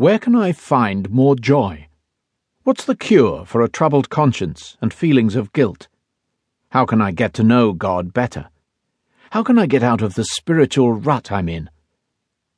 Where 0.00 0.18
can 0.18 0.34
I 0.34 0.52
find 0.52 1.10
more 1.10 1.36
joy? 1.36 1.88
What's 2.62 2.86
the 2.86 2.96
cure 2.96 3.44
for 3.44 3.60
a 3.60 3.68
troubled 3.68 4.08
conscience 4.08 4.78
and 4.80 4.94
feelings 4.94 5.36
of 5.36 5.52
guilt? 5.52 5.88
How 6.70 6.86
can 6.86 7.02
I 7.02 7.10
get 7.10 7.34
to 7.34 7.42
know 7.42 7.74
God 7.74 8.14
better? 8.14 8.48
How 9.32 9.42
can 9.42 9.58
I 9.58 9.66
get 9.66 9.82
out 9.82 10.00
of 10.00 10.14
the 10.14 10.24
spiritual 10.24 10.94
rut 10.94 11.30
I'm 11.30 11.50
in? 11.50 11.68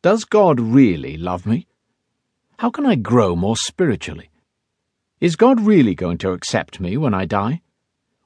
Does 0.02 0.24
God 0.24 0.60
really 0.60 1.16
love 1.16 1.44
me? 1.44 1.66
How 2.60 2.70
can 2.70 2.86
I 2.86 2.94
grow 2.94 3.34
more 3.34 3.56
spiritually? 3.56 4.30
Is 5.18 5.34
God 5.34 5.62
really 5.62 5.96
going 5.96 6.18
to 6.18 6.30
accept 6.30 6.78
me 6.78 6.96
when 6.96 7.12
I 7.12 7.24
die? 7.24 7.62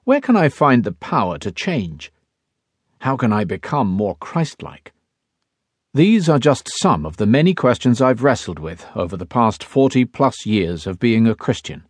Where 0.04 0.20
can 0.20 0.36
I 0.36 0.50
find 0.50 0.84
the 0.84 0.92
power 0.92 1.38
to 1.38 1.50
change? 1.50 2.12
How 2.98 3.16
can 3.16 3.32
I 3.32 3.44
become 3.44 3.88
more 3.88 4.16
Christ 4.16 4.62
like? 4.62 4.92
These 5.96 6.28
are 6.28 6.38
just 6.38 6.68
some 6.78 7.06
of 7.06 7.16
the 7.16 7.24
many 7.24 7.54
questions 7.54 8.02
I've 8.02 8.22
wrestled 8.22 8.58
with 8.58 8.86
over 8.94 9.16
the 9.16 9.24
past 9.24 9.64
40 9.64 10.04
plus 10.04 10.44
years 10.44 10.86
of 10.86 10.98
being 10.98 11.26
a 11.26 11.34
Christian. 11.34 11.84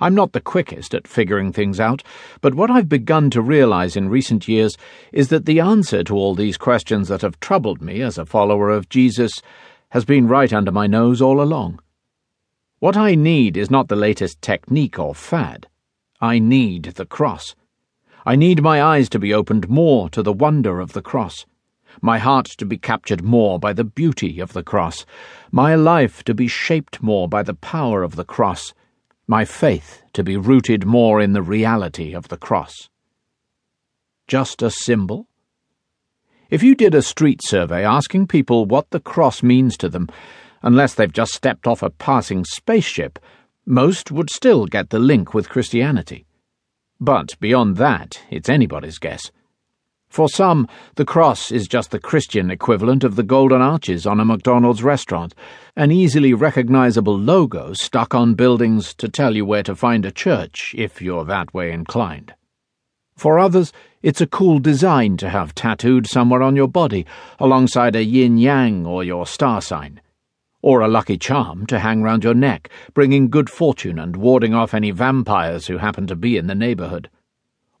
I'm 0.00 0.14
not 0.14 0.32
the 0.32 0.40
quickest 0.40 0.94
at 0.94 1.06
figuring 1.06 1.52
things 1.52 1.78
out, 1.78 2.02
but 2.40 2.54
what 2.54 2.70
I've 2.70 2.88
begun 2.88 3.28
to 3.32 3.42
realize 3.42 3.96
in 3.96 4.08
recent 4.08 4.48
years 4.48 4.78
is 5.12 5.28
that 5.28 5.44
the 5.44 5.60
answer 5.60 6.02
to 6.04 6.16
all 6.16 6.34
these 6.34 6.56
questions 6.56 7.08
that 7.08 7.20
have 7.20 7.38
troubled 7.38 7.82
me 7.82 8.00
as 8.00 8.16
a 8.16 8.24
follower 8.24 8.70
of 8.70 8.88
Jesus 8.88 9.42
has 9.90 10.06
been 10.06 10.26
right 10.26 10.50
under 10.50 10.72
my 10.72 10.86
nose 10.86 11.20
all 11.20 11.42
along. 11.42 11.80
What 12.78 12.96
I 12.96 13.14
need 13.14 13.58
is 13.58 13.70
not 13.70 13.88
the 13.88 13.94
latest 13.94 14.40
technique 14.40 14.98
or 14.98 15.14
fad. 15.14 15.66
I 16.18 16.38
need 16.38 16.84
the 16.84 17.04
cross. 17.04 17.54
I 18.24 18.36
need 18.36 18.62
my 18.62 18.82
eyes 18.82 19.10
to 19.10 19.18
be 19.18 19.34
opened 19.34 19.68
more 19.68 20.08
to 20.08 20.22
the 20.22 20.32
wonder 20.32 20.80
of 20.80 20.94
the 20.94 21.02
cross 21.02 21.44
my 22.00 22.18
heart 22.18 22.46
to 22.46 22.64
be 22.64 22.78
captured 22.78 23.22
more 23.22 23.58
by 23.58 23.72
the 23.72 23.84
beauty 23.84 24.40
of 24.40 24.52
the 24.52 24.62
cross, 24.62 25.04
my 25.50 25.74
life 25.74 26.22
to 26.24 26.34
be 26.34 26.48
shaped 26.48 27.02
more 27.02 27.28
by 27.28 27.42
the 27.42 27.54
power 27.54 28.02
of 28.02 28.16
the 28.16 28.24
cross, 28.24 28.74
my 29.26 29.44
faith 29.44 30.02
to 30.12 30.24
be 30.24 30.36
rooted 30.36 30.86
more 30.86 31.20
in 31.20 31.32
the 31.32 31.42
reality 31.42 32.14
of 32.14 32.28
the 32.28 32.36
cross. 32.36 32.88
Just 34.26 34.62
a 34.62 34.70
symbol? 34.70 35.28
If 36.50 36.62
you 36.62 36.74
did 36.74 36.94
a 36.94 37.02
street 37.02 37.40
survey 37.42 37.84
asking 37.84 38.26
people 38.28 38.64
what 38.64 38.90
the 38.90 39.00
cross 39.00 39.42
means 39.42 39.76
to 39.78 39.88
them, 39.88 40.08
unless 40.62 40.94
they've 40.94 41.12
just 41.12 41.32
stepped 41.34 41.66
off 41.66 41.82
a 41.82 41.90
passing 41.90 42.44
spaceship, 42.44 43.18
most 43.66 44.10
would 44.10 44.30
still 44.30 44.66
get 44.66 44.90
the 44.90 44.98
link 44.98 45.34
with 45.34 45.50
Christianity. 45.50 46.26
But 47.00 47.38
beyond 47.38 47.76
that, 47.76 48.22
it's 48.30 48.48
anybody's 48.48 48.98
guess. 48.98 49.30
For 50.08 50.28
some, 50.28 50.66
the 50.94 51.04
cross 51.04 51.52
is 51.52 51.68
just 51.68 51.90
the 51.90 52.00
Christian 52.00 52.50
equivalent 52.50 53.04
of 53.04 53.14
the 53.14 53.22
golden 53.22 53.60
arches 53.60 54.06
on 54.06 54.18
a 54.18 54.24
McDonald's 54.24 54.82
restaurant, 54.82 55.34
an 55.76 55.92
easily 55.92 56.32
recognizable 56.32 57.16
logo 57.16 57.74
stuck 57.74 58.14
on 58.14 58.34
buildings 58.34 58.94
to 58.94 59.08
tell 59.08 59.36
you 59.36 59.44
where 59.44 59.62
to 59.62 59.76
find 59.76 60.06
a 60.06 60.10
church 60.10 60.74
if 60.76 61.02
you're 61.02 61.26
that 61.26 61.52
way 61.52 61.70
inclined. 61.70 62.34
For 63.16 63.38
others, 63.38 63.72
it's 64.02 64.20
a 64.20 64.26
cool 64.26 64.60
design 64.60 65.18
to 65.18 65.28
have 65.28 65.54
tattooed 65.54 66.06
somewhere 66.06 66.42
on 66.42 66.56
your 66.56 66.68
body, 66.68 67.04
alongside 67.38 67.94
a 67.94 68.02
yin 68.02 68.38
yang 68.38 68.86
or 68.86 69.04
your 69.04 69.26
star 69.26 69.60
sign. 69.60 70.00
Or 70.62 70.80
a 70.80 70.88
lucky 70.88 71.18
charm 71.18 71.66
to 71.66 71.80
hang 71.80 72.02
round 72.02 72.24
your 72.24 72.34
neck, 72.34 72.70
bringing 72.94 73.28
good 73.28 73.50
fortune 73.50 73.98
and 73.98 74.16
warding 74.16 74.54
off 74.54 74.72
any 74.72 74.90
vampires 74.90 75.66
who 75.66 75.78
happen 75.78 76.06
to 76.06 76.16
be 76.16 76.36
in 76.36 76.46
the 76.46 76.54
neighborhood 76.54 77.10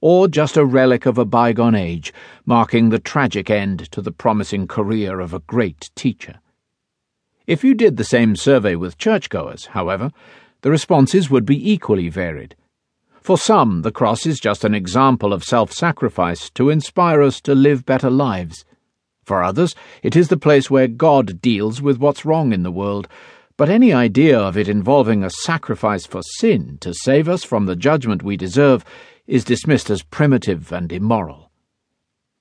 or 0.00 0.28
just 0.28 0.56
a 0.56 0.64
relic 0.64 1.06
of 1.06 1.18
a 1.18 1.24
bygone 1.24 1.74
age, 1.74 2.12
marking 2.46 2.88
the 2.88 2.98
tragic 2.98 3.50
end 3.50 3.90
to 3.90 4.00
the 4.00 4.12
promising 4.12 4.66
career 4.66 5.20
of 5.20 5.34
a 5.34 5.40
great 5.40 5.90
teacher. 5.94 6.40
If 7.46 7.64
you 7.64 7.74
did 7.74 7.96
the 7.96 8.04
same 8.04 8.36
survey 8.36 8.76
with 8.76 8.98
churchgoers, 8.98 9.66
however, 9.66 10.10
the 10.62 10.70
responses 10.70 11.30
would 11.30 11.46
be 11.46 11.72
equally 11.72 12.08
varied. 12.08 12.54
For 13.20 13.38
some, 13.38 13.82
the 13.82 13.92
cross 13.92 14.26
is 14.26 14.40
just 14.40 14.64
an 14.64 14.74
example 14.74 15.32
of 15.32 15.44
self 15.44 15.72
sacrifice 15.72 16.50
to 16.50 16.70
inspire 16.70 17.22
us 17.22 17.40
to 17.42 17.54
live 17.54 17.84
better 17.84 18.10
lives. 18.10 18.64
For 19.24 19.42
others, 19.42 19.74
it 20.02 20.16
is 20.16 20.28
the 20.28 20.36
place 20.36 20.70
where 20.70 20.88
God 20.88 21.42
deals 21.42 21.82
with 21.82 21.98
what's 21.98 22.24
wrong 22.24 22.52
in 22.52 22.62
the 22.62 22.70
world, 22.70 23.08
but 23.58 23.68
any 23.68 23.92
idea 23.92 24.38
of 24.38 24.56
it 24.56 24.68
involving 24.68 25.22
a 25.22 25.30
sacrifice 25.30 26.06
for 26.06 26.22
sin 26.22 26.78
to 26.80 26.94
save 26.94 27.28
us 27.28 27.44
from 27.44 27.66
the 27.66 27.76
judgment 27.76 28.22
we 28.22 28.36
deserve 28.36 28.84
is 29.28 29.44
dismissed 29.44 29.90
as 29.90 30.02
primitive 30.02 30.72
and 30.72 30.90
immoral. 30.90 31.52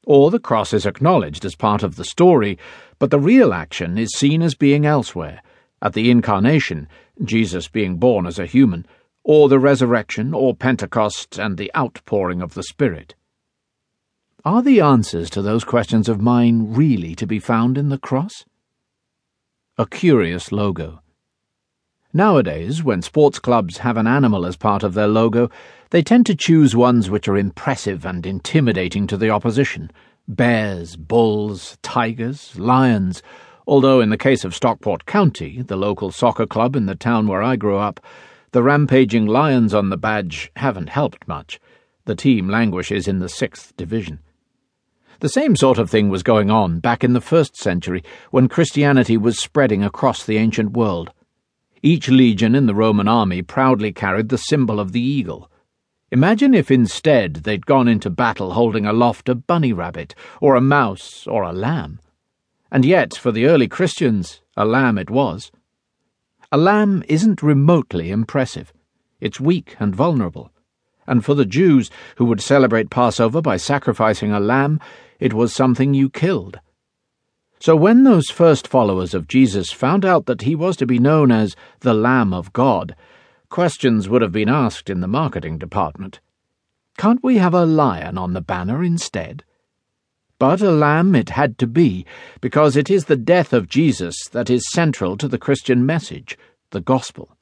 Or 0.08 0.32
the 0.32 0.40
cross 0.40 0.74
is 0.74 0.86
acknowledged 0.86 1.44
as 1.44 1.54
part 1.54 1.84
of 1.84 1.98
the 1.98 2.06
story, 2.06 2.58
but 2.98 3.12
the 3.12 3.20
real 3.20 3.54
action 3.54 3.98
is 3.98 4.14
seen 4.14 4.42
as 4.42 4.56
being 4.56 4.86
elsewhere, 4.86 5.44
at 5.82 5.94
the 5.94 6.10
incarnation, 6.10 6.88
Jesus 7.24 7.68
being 7.68 7.98
born 7.98 8.26
as 8.26 8.40
a 8.40 8.46
human, 8.46 8.88
or 9.24 9.50
the 9.50 9.60
resurrection, 9.60 10.34
or 10.34 10.56
Pentecost 10.56 11.38
and 11.38 11.58
the 11.58 11.70
outpouring 11.76 12.42
of 12.42 12.54
the 12.54 12.64
Spirit. 12.64 13.16
Are 14.46 14.62
the 14.62 14.80
answers 14.80 15.30
to 15.32 15.42
those 15.42 15.66
questions 15.66 16.08
of 16.08 16.22
mine 16.22 16.74
really 16.74 17.14
to 17.16 17.28
be 17.28 17.40
found 17.40 17.78
in 17.78 17.90
the 17.90 17.98
cross? 17.98 18.46
A 19.78 19.86
curious 19.86 20.54
logo. 20.54 21.02
Nowadays, 22.14 22.84
when 22.84 23.02
sports 23.02 23.38
clubs 23.38 23.80
have 23.80 23.98
an 23.98 24.08
animal 24.08 24.46
as 24.46 24.56
part 24.56 24.84
of 24.84 24.94
their 24.94 25.08
logo, 25.08 25.50
they 25.90 26.02
tend 26.02 26.26
to 26.28 26.36
choose 26.36 26.76
ones 26.76 27.10
which 27.10 27.28
are 27.28 27.38
impressive 27.38 28.06
and 28.06 28.26
intimidating 28.26 29.08
to 29.08 29.18
the 29.18 29.30
opposition 29.30 29.92
bears, 30.28 30.96
bulls, 30.98 31.78
tigers, 31.82 32.58
lions. 32.60 33.24
Although, 33.66 34.02
in 34.02 34.10
the 34.10 34.18
case 34.18 34.44
of 34.44 34.56
Stockport 34.56 35.06
County, 35.06 35.62
the 35.62 35.78
local 35.78 36.12
soccer 36.12 36.46
club 36.46 36.76
in 36.76 36.86
the 36.86 36.96
town 36.96 37.28
where 37.28 37.44
I 37.44 37.56
grew 37.56 37.78
up, 37.78 38.00
the 38.52 38.64
rampaging 38.64 39.26
lions 39.26 39.74
on 39.74 39.90
the 39.90 39.98
badge 39.98 40.52
haven't 40.56 40.90
helped 40.90 41.28
much. 41.28 41.60
The 42.06 42.16
team 42.16 42.50
languishes 42.50 43.08
in 43.08 43.20
the 43.20 43.30
sixth 43.30 43.76
division. 43.76 44.20
The 45.20 45.30
same 45.30 45.56
sort 45.56 45.78
of 45.78 45.90
thing 45.90 46.10
was 46.10 46.24
going 46.24 46.50
on 46.50 46.80
back 46.80 47.04
in 47.04 47.14
the 47.14 47.22
first 47.22 47.58
century 47.58 48.04
when 48.32 48.48
Christianity 48.48 49.18
was 49.18 49.40
spreading 49.40 49.84
across 49.84 50.24
the 50.24 50.38
ancient 50.38 50.72
world. 50.72 51.12
Each 51.82 52.10
legion 52.10 52.56
in 52.56 52.66
the 52.66 52.76
Roman 52.76 53.08
army 53.08 53.42
proudly 53.42 53.94
carried 53.94 54.30
the 54.30 54.38
symbol 54.38 54.80
of 54.80 54.92
the 54.92 55.02
eagle. 55.02 55.52
Imagine 56.12 56.54
if 56.54 56.72
instead 56.72 57.36
they'd 57.44 57.66
gone 57.66 57.88
into 57.88 58.10
battle 58.10 58.54
holding 58.54 58.86
aloft 58.86 59.30
a 59.30 59.36
bunny 59.36 59.74
rabbit, 59.74 60.16
or 60.42 60.56
a 60.56 60.62
mouse, 60.62 61.28
or 61.28 61.44
a 61.44 61.52
lamb. 61.52 62.00
And 62.72 62.86
yet, 62.86 63.14
for 63.14 63.32
the 63.32 63.46
early 63.46 63.68
Christians, 63.68 64.42
a 64.56 64.66
lamb 64.66 64.98
it 64.98 65.10
was. 65.10 65.52
A 66.52 66.58
lamb 66.58 67.04
isn't 67.08 67.44
remotely 67.44 68.10
impressive. 68.10 68.74
It's 69.20 69.40
weak 69.40 69.76
and 69.80 69.96
vulnerable. 69.96 70.52
And 71.06 71.24
for 71.24 71.34
the 71.34 71.46
Jews, 71.46 71.90
who 72.16 72.26
would 72.26 72.42
celebrate 72.42 72.90
Passover 72.90 73.42
by 73.42 73.58
sacrificing 73.58 74.32
a 74.32 74.40
lamb, 74.40 74.80
it 75.20 75.34
was 75.34 75.54
something 75.54 75.94
you 75.94 76.10
killed. 76.10 76.60
So 77.60 77.76
when 77.76 78.04
those 78.04 78.30
first 78.30 78.68
followers 78.68 79.14
of 79.14 79.28
Jesus 79.28 79.72
found 79.72 80.06
out 80.06 80.26
that 80.26 80.42
he 80.42 80.56
was 80.56 80.78
to 80.78 80.86
be 80.86 81.00
known 81.00 81.32
as 81.32 81.56
the 81.80 81.94
Lamb 81.94 82.34
of 82.34 82.54
God, 82.54 82.96
Questions 83.50 84.10
would 84.10 84.22
have 84.22 84.34
been 84.34 84.50
asked 84.50 84.90
in 84.90 85.00
the 85.00 85.08
marketing 85.08 85.58
department. 85.58 86.20
Can't 86.98 87.24
we 87.24 87.38
have 87.38 87.54
a 87.54 87.66
lion 87.66 88.18
on 88.18 88.34
the 88.34 88.42
banner 88.42 88.84
instead? 88.84 89.44
But 90.38 90.62
a 90.62 90.70
lamb 90.70 91.16
it 91.16 91.30
had 91.30 91.58
to 91.60 91.68
be, 91.68 92.06
because 92.42 92.76
it 92.76 92.90
is 92.90 93.06
the 93.06 93.16
death 93.16 93.54
of 93.54 93.70
Jesus 93.70 94.28
that 94.32 94.50
is 94.50 94.70
central 94.72 95.16
to 95.18 95.28
the 95.28 95.38
Christian 95.38 95.86
message, 95.86 96.38
the 96.72 96.82
gospel. 96.82 97.38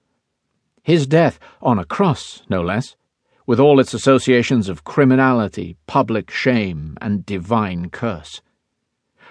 His 0.83 1.07
death 1.07 1.39
on 1.59 1.79
a 1.79 1.85
cross, 1.85 2.43
no 2.49 2.61
less, 2.61 2.95
with 3.47 3.59
all 3.59 3.79
its 3.79 3.93
associations 3.93 4.69
of 4.69 4.83
criminality, 4.83 5.75
public 5.87 6.29
shame, 6.29 6.97
and 7.01 7.25
divine 7.25 7.89
curse. 7.89 8.41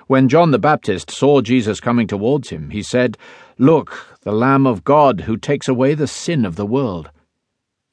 When 0.06 0.28
John 0.28 0.50
the 0.50 0.59
Baptist 0.59 1.10
saw 1.10 1.41
Jesus 1.41 1.81
coming 1.81 2.06
towards 2.06 2.50
him, 2.50 2.69
he 2.69 2.82
said, 2.82 3.16
Look, 3.56 4.19
the 4.20 4.32
Lamb 4.32 4.67
of 4.67 4.84
God 4.84 5.23
who 5.23 5.38
takes 5.38 5.67
away 5.67 5.94
the 5.94 6.06
sin 6.06 6.44
of 6.44 6.56
the 6.56 6.67
world. 6.67 7.11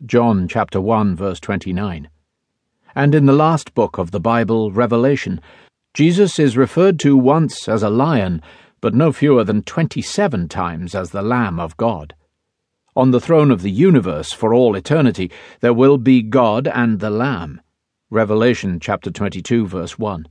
John 0.05 0.49
chapter 0.49 0.81
1 0.81 1.15
verse 1.15 1.39
29. 1.39 2.09
And 2.95 3.15
in 3.15 3.27
the 3.27 3.33
last 3.33 3.73
book 3.73 3.97
of 3.97 4.11
the 4.11 4.19
Bible, 4.19 4.71
Revelation, 4.71 5.39
Jesus 5.93 6.37
is 6.37 6.57
referred 6.57 6.99
to 6.99 7.15
once 7.15 7.69
as 7.69 7.81
a 7.81 7.89
lion, 7.89 8.41
but 8.81 8.93
no 8.93 9.13
fewer 9.13 9.45
than 9.45 9.61
27 9.61 10.49
times 10.49 10.93
as 10.93 11.11
the 11.11 11.21
Lamb 11.21 11.61
of 11.61 11.77
God. 11.77 12.13
On 12.93 13.11
the 13.11 13.21
throne 13.21 13.51
of 13.51 13.61
the 13.61 13.71
universe 13.71 14.33
for 14.33 14.53
all 14.53 14.75
eternity, 14.75 15.31
there 15.61 15.73
will 15.73 15.97
be 15.97 16.21
God 16.21 16.67
and 16.67 16.99
the 16.99 17.09
Lamb. 17.09 17.61
Revelation 18.09 18.81
chapter 18.81 19.11
22 19.11 19.65
verse 19.65 19.97
1. 19.97 20.27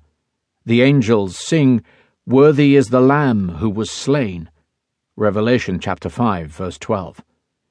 The 0.67 0.83
angels 0.83 1.39
sing, 1.39 1.83
Worthy 2.27 2.77
is 2.77 2.91
the 2.91 3.01
Lamb 3.01 3.49
who 3.49 3.71
was 3.71 3.91
slain. 3.91 4.51
Revelation 5.17 5.81
chapter 5.81 6.11
5, 6.11 6.49
verse 6.49 6.79
12. 6.79 7.23